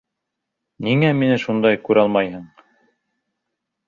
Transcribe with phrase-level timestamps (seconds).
[0.87, 2.47] Ниңә мине шундай күралмайһың?